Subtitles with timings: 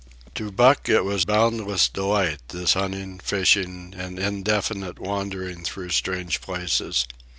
[0.33, 7.05] To Buck it was boundless delight, this hunting, fishing, and indefinite wandering through strange places.